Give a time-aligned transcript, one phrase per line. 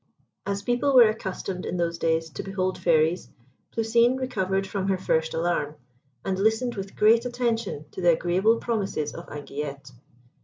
[0.47, 3.29] As people were accustomed in those days to behold Fairies,
[3.69, 5.75] Plousine recovered from her first alarm,
[6.25, 9.91] and listened with great attention to the agreeable promises of Anguillette.